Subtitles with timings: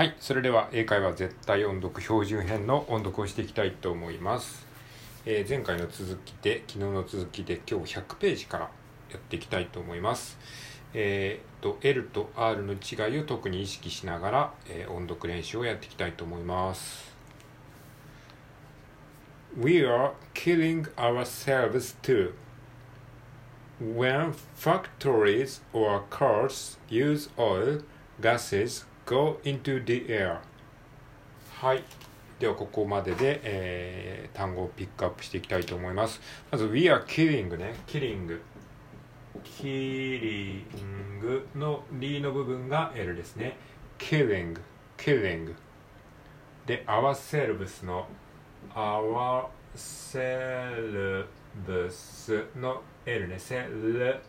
[0.00, 4.66] はい、それでは英会話絶対音読標準編の音読をしていきたいと思います。
[5.26, 8.70] えー前回の続きで、昨日の続きで今日100ページから
[9.10, 10.38] やっていきたいと思います。
[10.94, 17.14] えーと、L と R の違いを特に意識しながら、えー音読練習をやっていきたいと思います。
[19.54, 22.32] We are killing ourselves too.
[23.78, 27.82] When factories or cars use oil,
[28.18, 30.38] gases go into the air.
[31.60, 31.82] はい。
[32.38, 36.20] では、ここまでで、えー単語をピックアップしていきたいと思います。
[36.52, 37.74] まず、We are killing ね。
[37.88, 38.40] killing。
[39.42, 40.62] killing
[41.56, 43.56] のリの部分が L ですね。
[43.98, 44.56] killing,
[44.96, 45.56] killing。
[46.66, 48.06] で、ourselves の
[48.72, 51.26] ourselves
[52.56, 53.34] の L ね。
[53.34, 54.20] self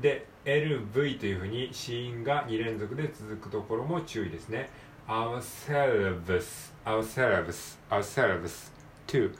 [0.00, 4.70] で LV というふうに子音が2連続で続くところも注意ですね
[5.08, 8.70] ourselves ourselves ourselves
[9.06, 9.32] to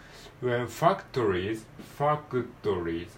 [0.42, 1.64] when factories
[1.98, 3.08] factories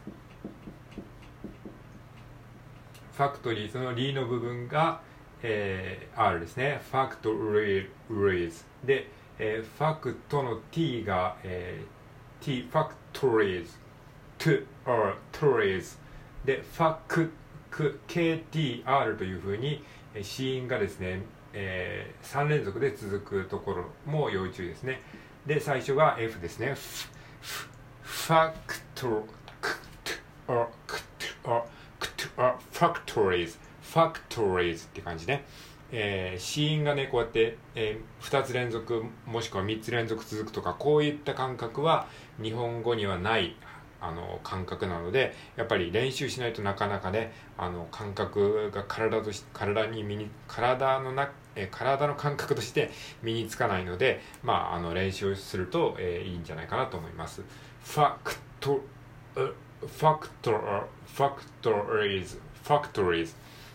[3.16, 5.00] factories のリの部分が、
[5.42, 13.66] えー R ですね factories で、えー、ファクトの T が、えー T factories
[14.38, 15.99] to or tories
[16.44, 17.30] で、ファク、
[17.70, 25.02] ク、KTR というふうに、えー子音がですね、え3連続で続くところも要注意ですね。
[25.46, 26.74] で、最初が F ですね。
[28.02, 29.26] フ、ァクト、
[29.60, 29.76] ク、
[30.46, 31.00] ト、or、ク、
[31.42, 31.64] ト、or、
[31.98, 35.44] ク、ト、or、ファクトリーズ、ファクトリーズって感じね。
[35.92, 42.06] えー、子音がね、こうやって、え2つ連続、もしくは3つ連続続くとか、こういった感覚は
[42.40, 43.56] 日本語にはない
[44.00, 52.90] あの感覚なのでやっぱり練習しないとなかなかねあの感覚が体とし体に身に体のなえ体の感覚として
[53.22, 57.42] 身につかないのでまああの練習すると、えーいいんじゃないかなと思います。
[57.84, 58.80] fact
[59.34, 63.34] fact factories factories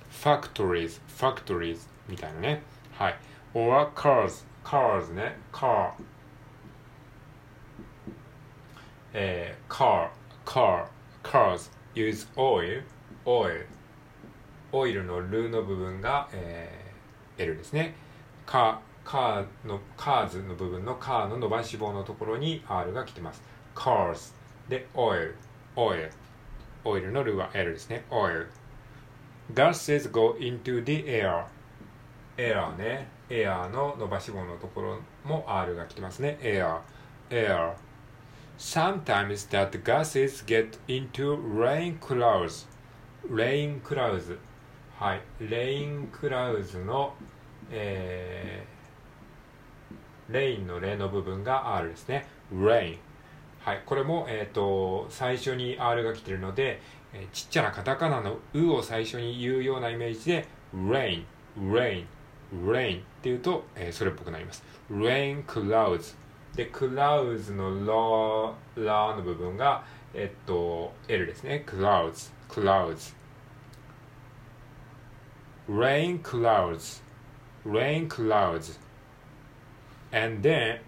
[0.09, 2.62] factories factories みたいなね。
[2.94, 3.16] はい。
[3.53, 5.38] or cars cars ね。
[5.52, 5.92] car
[9.18, 10.09] えー car,
[10.46, 10.86] car,
[11.24, 12.84] cars use oil,
[13.26, 13.66] oil
[14.74, 17.96] オイルのルーの部分が、えー L ですね。
[18.46, 23.42] カカーのカーズの部分のカーの伸ばし棒のところに R が来てます。
[23.75, 24.34] cars
[24.70, 25.34] で oil,
[25.75, 26.09] oil
[26.84, 28.04] オイルのルーは L ですね。
[28.09, 28.48] oil.
[29.54, 31.46] gases go into the air.
[32.38, 33.08] air ね。
[33.30, 36.38] air の伸ばし棒のところも R が来てますね。
[36.42, 36.80] air
[37.30, 37.74] air
[38.58, 42.66] Sometimes that gases get into rain clouds.
[43.30, 44.38] rain clouds.
[44.98, 45.22] はい。
[45.42, 47.14] rain clouds の、
[47.70, 52.28] えー、レインのレの部分が R ですね。
[52.54, 52.98] rain。
[53.60, 53.84] はい。
[53.86, 56.80] これも、えっ、と、最初に R が来ているので、
[57.14, 61.26] えーちっちゃなカタカナのうを最初に言うようなイメージで、rain,
[61.60, 62.06] rain,
[62.54, 64.64] rain っていうと、えーそれっぽくなります。
[64.90, 66.16] rain clouds。
[66.56, 69.84] で、clouds のララの部分が、
[70.14, 71.64] えっと、L ですね。
[71.68, 73.16] clouds, clouds.
[75.68, 77.02] rain clouds,
[77.64, 78.78] rain clouds.
[80.12, 80.80] And then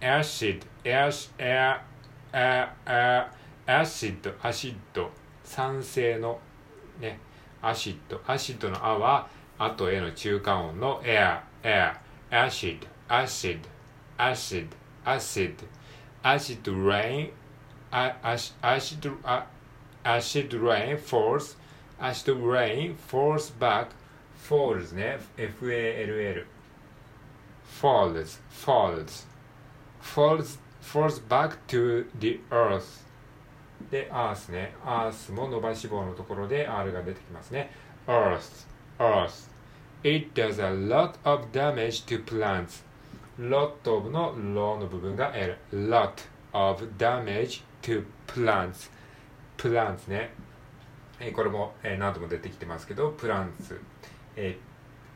[0.00, 1.80] acid, ash, air,
[2.32, 3.30] air, air,
[3.66, 4.32] acid,
[5.42, 6.38] 酸性の
[7.00, 7.18] ね、
[7.60, 9.28] アシッド、アシッドのあは、
[9.58, 11.94] あとえの中間音の air, air,
[12.30, 13.60] acid, acid,
[14.18, 14.68] acid,
[15.05, 15.55] acid,
[16.23, 17.31] acid rain,
[17.91, 19.45] a- ac- acid, a-
[20.03, 21.55] acid rain falls,
[21.99, 23.89] acid rain falls back,
[24.35, 26.43] falls ね、F-A-L-L,
[27.63, 29.25] falls, falls,
[30.01, 33.03] falls, falls back to the earth.
[33.89, 37.71] で、earth ね、earth も伸ばし棒のところで R が出てきますね。
[38.07, 38.67] earth,
[38.99, 39.49] earth.
[40.03, 42.83] It does a lot of damage to plants.
[43.38, 46.12] Lot of の law の部分が L lot
[46.52, 48.90] of damage to plants
[49.56, 50.30] plants ね、
[51.20, 53.78] えーこれも、えー何度も出てきてますけど plants、
[54.36, 54.56] え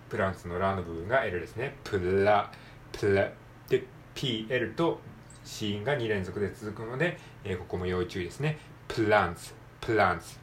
[0.09, 2.50] ー、プランツのラの部分が L ですねプラ
[2.93, 3.31] プラ
[3.69, 3.85] で
[4.15, 5.00] PL と
[5.44, 10.38] 子音が2連続で続くので、えーここも要注意ですね plants plants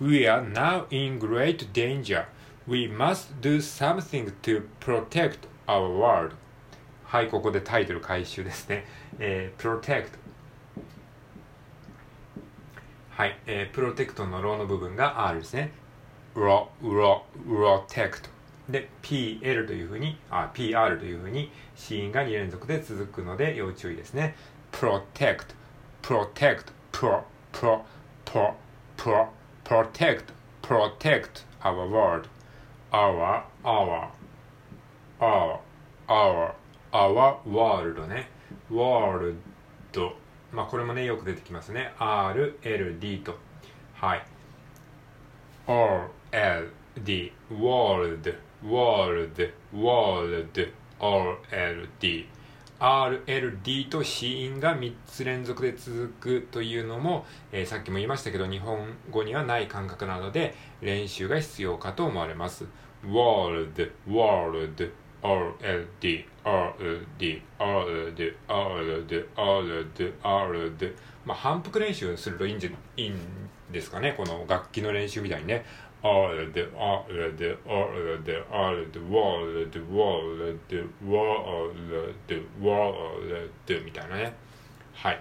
[0.00, 2.26] We are now in great danger.
[2.68, 6.34] We must do something to protect our world.
[7.08, 8.84] はい、ここでタイトル回収ですね。
[9.18, 10.08] えー、protect。
[13.08, 15.72] はい、えー、プロテクトのローの部分が R ですね。
[16.34, 18.28] ロ、ロ、protect、
[18.68, 24.36] で PL というふうにあ PR というふうに子音が2連続で続くので要注意ですね
[24.70, 25.54] protect
[26.02, 27.80] protect pro pro
[28.26, 28.54] pro
[28.98, 29.28] pro
[29.64, 30.24] protect
[30.60, 32.28] protect our world
[32.92, 34.10] our our
[35.18, 35.58] our
[36.06, 36.57] our
[36.98, 38.28] our world ね。
[38.70, 39.36] world
[40.52, 41.92] まあこれもねよく出てきますね。
[41.98, 43.38] RLD と。
[43.94, 44.26] はい。
[45.66, 48.34] RLD world
[48.64, 52.26] world world RLD
[52.80, 62.66] RLD と子音が3つ連続で続くというのも、えー、さっきも言いましたけど日本語にはない感覚なので練習が必要かと思われます。
[63.04, 64.92] World World
[65.22, 70.94] RLD RLD RLD RLD RLD RLD
[71.24, 73.18] まあ反復練習するといいんじゃいいん
[73.72, 75.64] ですかねこの楽器の練習みたいにね。
[76.00, 84.32] RLD RLD RLD RLD WORLD WORLD WORLD WORLD みたいなね。
[84.94, 85.20] はい。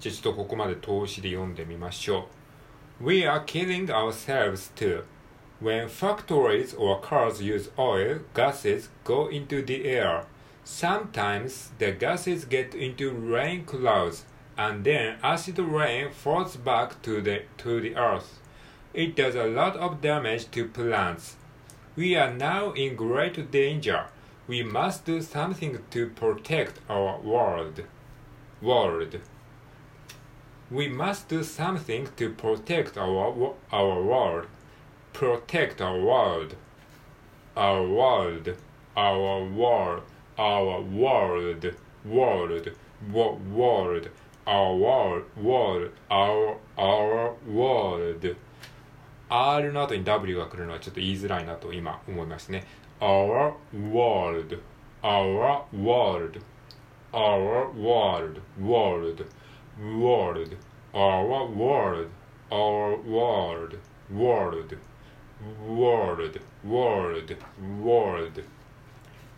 [0.00, 2.24] じゃあちょっとここまで通しで読んでみましょう。
[3.00, 5.04] We are killing ourselves too.
[5.60, 10.24] When factories or cars use oil, gases go into the air.
[10.64, 14.24] Sometimes the gases get into rain clouds
[14.56, 18.40] and then acid rain falls back to the, to the earth.
[18.92, 21.36] It does a lot of damage to plants.
[21.94, 24.06] We are now in great danger.
[24.48, 27.84] We must do something to protect our world.
[28.60, 29.20] World
[30.71, 34.47] we must do something to protect our our world
[35.13, 36.55] protect our world
[37.55, 38.55] our world
[38.95, 40.03] our world
[40.37, 41.75] our world
[42.05, 42.71] world
[43.11, 44.09] world
[44.47, 48.35] our world world our our world
[49.29, 52.65] R の後に W が来るのはちょっと言いづらいなと今思いますね
[52.99, 54.59] our world
[55.03, 56.41] our world
[57.13, 59.25] our world world
[59.78, 60.56] World,
[60.92, 62.08] our world,
[62.50, 63.78] our world,
[64.10, 64.76] world,
[65.66, 67.36] world, world,
[67.82, 68.44] world.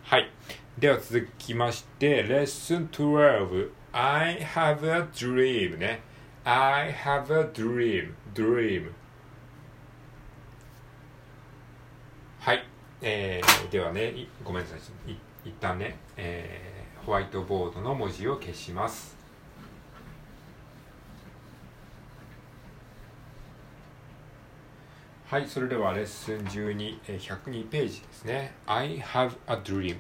[0.03, 0.31] はい。
[0.79, 3.71] では続きまして、レッスン12。
[3.93, 6.01] I have a dream ね。
[6.45, 8.91] I have a dream, dream.
[12.39, 12.65] はい。
[13.03, 14.77] えー、ではね、ごめんなさ
[15.07, 15.13] い。
[15.13, 19.20] い一旦ね、えー、ホワイトボードの文字を消します。
[25.31, 28.53] はい、それではレッスン12、102ページですね。
[28.67, 29.99] I have a dream.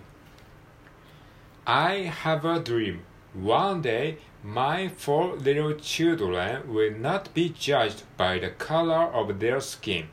[1.65, 2.99] I have a dream.
[3.41, 9.59] One day, my four little children will not be judged by the color of their
[9.59, 10.06] skin.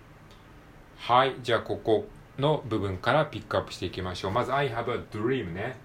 [1.00, 4.32] はい、じゃあここの部分からピックアップしていきましょう。
[4.32, 5.78] まず I have a dream ね。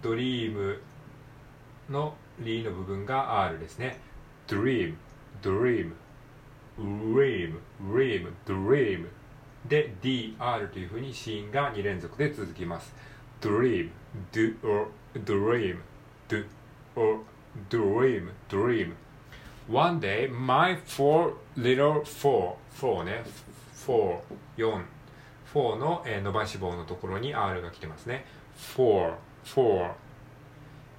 [0.00, 0.80] ドリーム
[1.90, 4.00] のリーの部分が R ですね。
[4.46, 4.94] dream,
[5.42, 5.92] dream.
[6.78, 9.06] Dream, dream, dream
[9.68, 12.92] で dr というふうに子音が2連続で続きます
[13.40, 13.90] dream,
[14.32, 15.78] do or dream,
[16.28, 16.44] do
[16.96, 17.20] or
[17.68, 18.94] dream, dream
[19.68, 23.22] One day, my four little four, four ね、
[23.74, 24.20] four,
[24.56, 24.82] 4
[25.52, 28.24] 4の、えー、伸ばし棒のところに R が来てますね
[28.56, 29.92] four, four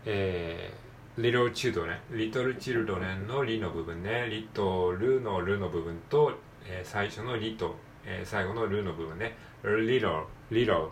[0.05, 0.88] えー
[1.19, 6.31] little children little children のリの部分ね little のルの部分と、
[6.65, 10.91] えー、最初のリと、えー、最後のルの部分ね little little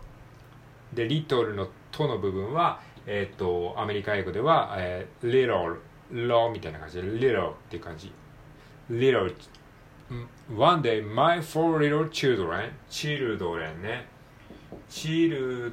[0.93, 5.77] で little のとの部分はえっ、ー、とアメリカ英語では、えー、little
[6.11, 8.11] low みたいな感じで little っていう感じ
[8.91, 9.33] little
[10.55, 14.07] one day my four little children children ね
[14.89, 15.71] children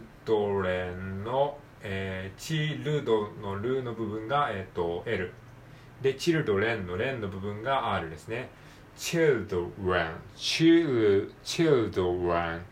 [1.25, 5.31] のえー、チルドのルの部分が、えーと、L
[6.01, 8.49] でチルドレンのレンの部分が R ですね。
[8.97, 10.15] チルドレン。
[10.35, 12.63] チルチルドレン。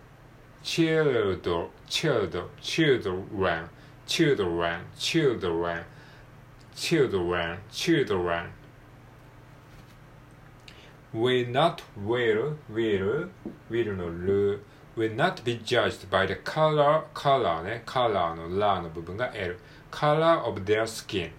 [0.63, 2.49] チルドチルド。
[2.61, 3.71] チルドレン。
[4.07, 4.81] チルドレン。
[4.97, 5.85] チルドレン。
[6.75, 7.59] チルドレン。
[7.71, 8.51] チルドレン。
[11.15, 13.29] Will not will will
[13.71, 14.65] will のル。
[14.97, 19.59] Will not be judged by the color, color ね、color のラの部分が L。
[19.91, 21.31] color of their skin。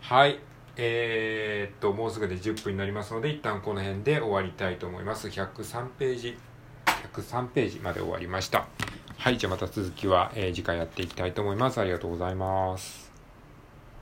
[0.00, 0.40] はい。
[0.76, 5.28] えー、っと、もうすぐで10分になりますので、一旦この辺で終わりたいと思います。
[5.28, 6.38] 103ページ、
[7.14, 8.68] 103ページまで終わりました。
[9.18, 9.38] はい。
[9.38, 11.80] じゃあまた続きは、えー、次回やっていきたいと思います。
[11.80, 13.07] ありがとうございます。